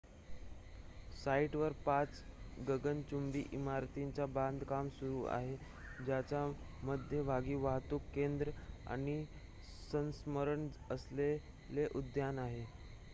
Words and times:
साइटवर 1.15 1.73
पाच 1.81 2.21
गगनचुंबी 2.67 3.43
इमारतींचे 3.51 4.25
बांधकाम 4.31 4.89
सुरू 4.93 5.23
आहे 5.27 5.55
ज्याच्या 5.99 6.45
मध्यभागी 6.83 7.55
वाहतूक 7.59 8.09
केंद्र 8.15 8.51
आणि 8.87 9.23
स्मरणार्थ 10.15 10.91
असलेले 10.93 11.87
उद्यान 11.95 12.39
आहे 12.41 12.65